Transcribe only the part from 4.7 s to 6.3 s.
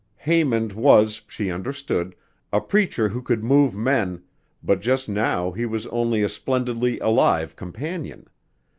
just now he was only a